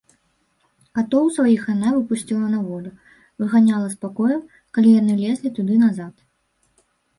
Катоў 0.99 1.25
сваіх 1.35 1.61
яна 1.73 1.89
выпусціла 1.97 2.47
на 2.55 2.59
волю, 2.71 2.91
выганяла 3.45 3.93
з 3.93 4.01
пакояў, 4.07 4.41
калі 4.79 4.97
яны 5.01 5.13
лезлі 5.23 5.55
туды 5.61 5.81
назад. 5.87 6.13